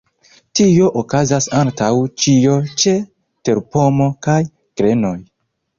[0.59, 1.91] Tio okazas antaŭ
[2.23, 2.97] ĉio ĉe
[3.51, 5.19] terpomo kaj grenoj.